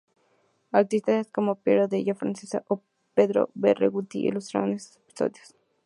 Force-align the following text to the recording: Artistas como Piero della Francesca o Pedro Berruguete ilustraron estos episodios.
Artistas 0.71 1.29
como 1.29 1.61
Piero 1.61 1.87
della 1.87 2.15
Francesca 2.15 2.63
o 2.71 2.81
Pedro 3.13 3.51
Berruguete 3.53 4.17
ilustraron 4.17 4.73
estos 4.73 4.97
episodios. 5.05 5.53